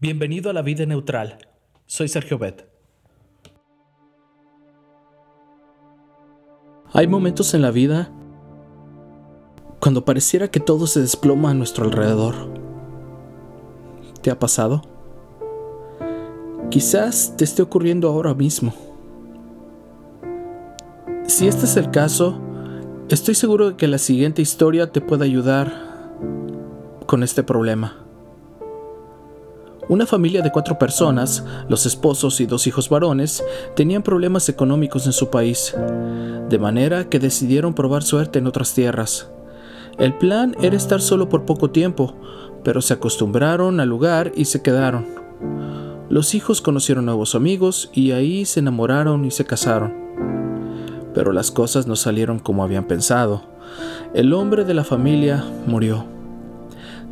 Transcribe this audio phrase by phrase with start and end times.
[0.00, 1.38] Bienvenido a la vida neutral.
[1.86, 2.68] Soy Sergio Bet.
[6.92, 8.08] Hay momentos en la vida
[9.80, 12.36] cuando pareciera que todo se desploma a nuestro alrededor.
[14.22, 14.82] ¿Te ha pasado?
[16.70, 18.72] Quizás te esté ocurriendo ahora mismo.
[21.26, 22.38] Si este es el caso,
[23.08, 25.72] estoy seguro de que la siguiente historia te puede ayudar
[27.06, 28.07] con este problema.
[29.88, 33.42] Una familia de cuatro personas, los esposos y dos hijos varones,
[33.74, 35.74] tenían problemas económicos en su país,
[36.50, 39.30] de manera que decidieron probar suerte en otras tierras.
[39.96, 42.14] El plan era estar solo por poco tiempo,
[42.62, 45.06] pero se acostumbraron al lugar y se quedaron.
[46.10, 49.94] Los hijos conocieron nuevos amigos y ahí se enamoraron y se casaron.
[51.14, 53.42] Pero las cosas no salieron como habían pensado.
[54.12, 56.04] El hombre de la familia murió.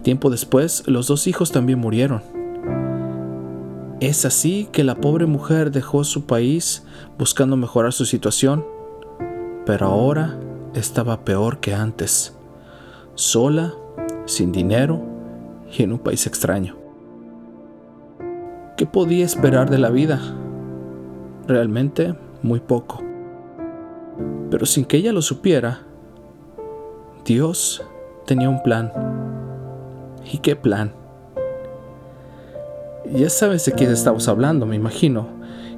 [0.03, 2.36] Tiempo después, los dos hijos también murieron.
[4.01, 6.85] Es así que la pobre mujer dejó su país
[7.17, 8.67] buscando mejorar su situación,
[9.65, 10.39] pero ahora
[10.75, 12.37] estaba peor que antes,
[13.15, 13.73] sola,
[14.27, 15.01] sin dinero
[15.73, 16.77] y en un país extraño.
[18.77, 20.21] ¿Qué podía esperar de la vida?
[21.47, 23.03] Realmente muy poco.
[24.51, 25.81] Pero sin que ella lo supiera,
[27.25, 27.83] Dios
[28.27, 28.93] tenía un plan.
[30.31, 31.06] ¿Y qué plan?
[33.15, 35.29] Ya sabes de quién estamos hablando, me imagino.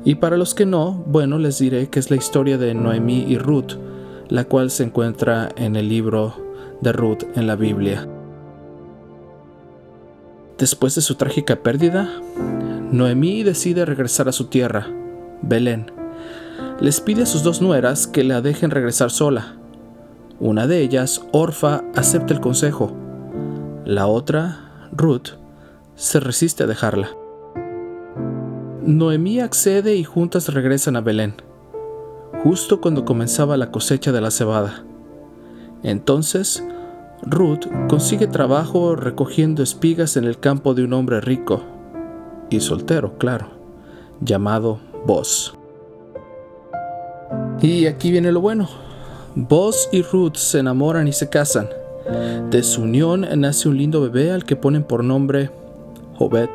[0.05, 3.39] Y para los que no, bueno, les diré que es la historia de Noemí y
[3.39, 3.73] Ruth,
[4.29, 6.35] la cual se encuentra en el libro
[6.81, 8.09] de Ruth en la Biblia.
[10.59, 12.09] Después de su trágica pérdida,
[12.91, 14.87] Noemí decide regresar a su tierra,
[15.43, 15.93] Belén.
[16.81, 19.55] Les pide a sus dos nueras que la dejen regresar sola.
[20.41, 22.93] Una de ellas, Orfa, acepta el consejo.
[23.85, 25.31] La otra, Ruth,
[25.99, 27.11] se resiste a dejarla.
[28.87, 31.35] Noemí accede y juntas regresan a Belén,
[32.45, 34.85] justo cuando comenzaba la cosecha de la cebada.
[35.83, 36.65] Entonces,
[37.23, 41.63] Ruth consigue trabajo recogiendo espigas en el campo de un hombre rico
[42.49, 43.49] y soltero, claro,
[44.21, 45.55] llamado Boz.
[47.61, 48.69] Y aquí viene lo bueno.
[49.35, 51.69] Boz y Ruth se enamoran y se casan.
[52.51, 55.51] De su unión nace un lindo bebé al que ponen por nombre
[56.19, 56.51] Obed.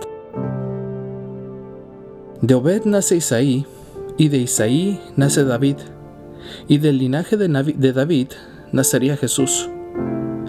[2.42, 3.66] De Obed nace Isaí,
[4.18, 5.78] y de Isaí nace David,
[6.68, 8.28] y del linaje de, de David
[8.74, 9.70] nacería Jesús,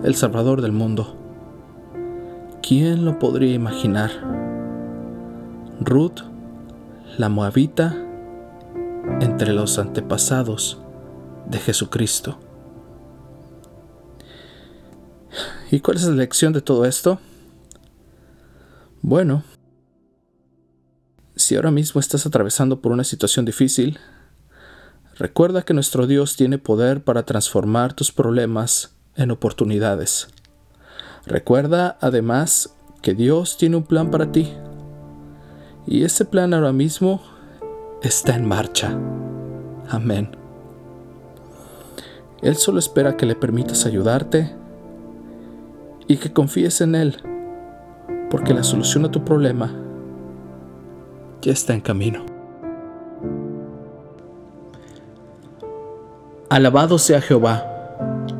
[0.02, 1.16] el Salvador del mundo.
[2.60, 4.10] ¿Quién lo podría imaginar?
[5.80, 6.22] Ruth,
[7.16, 7.94] la moabita,
[9.20, 10.78] entre los antepasados
[11.48, 12.38] de Jesucristo.
[15.70, 17.20] ¿Y cuál es la lección de todo esto?
[19.06, 19.42] Bueno,
[21.36, 23.98] si ahora mismo estás atravesando por una situación difícil,
[25.18, 30.28] recuerda que nuestro Dios tiene poder para transformar tus problemas en oportunidades.
[31.26, 34.54] Recuerda además que Dios tiene un plan para ti.
[35.86, 37.20] Y ese plan ahora mismo
[38.00, 38.98] está en marcha.
[39.90, 40.34] Amén.
[42.40, 44.56] Él solo espera que le permitas ayudarte
[46.08, 47.33] y que confíes en Él
[48.34, 49.72] porque la solución a tu problema
[51.40, 52.26] ya está en camino.
[56.48, 57.64] Alabado sea Jehová,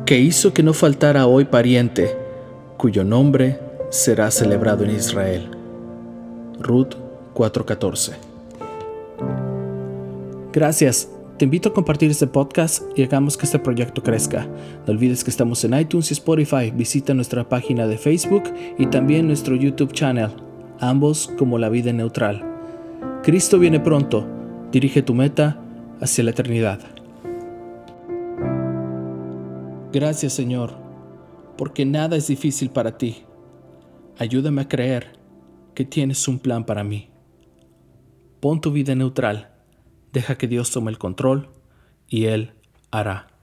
[0.05, 2.13] que hizo que no faltara hoy pariente,
[2.75, 3.57] cuyo nombre
[3.89, 5.49] será celebrado en Israel.
[6.59, 6.95] Ruth
[7.33, 8.15] 4:14
[10.51, 14.47] Gracias te invito a compartir este podcast y hagamos que este proyecto crezca.
[14.85, 16.71] No olvides que estamos en iTunes y Spotify.
[16.73, 18.43] Visita nuestra página de Facebook
[18.77, 20.29] y también nuestro YouTube channel,
[20.79, 22.41] ambos como La Vida Neutral.
[23.21, 24.25] Cristo viene pronto.
[24.71, 25.61] Dirige tu meta
[25.99, 26.79] hacia la eternidad.
[29.91, 30.73] Gracias Señor,
[31.57, 33.23] porque nada es difícil para ti.
[34.17, 35.19] Ayúdame a creer
[35.73, 37.09] que tienes un plan para mí.
[38.39, 39.54] Pon tu vida neutral
[40.15, 41.49] Deja que Dios tome el control
[42.07, 42.53] y Él
[42.89, 43.34] hará.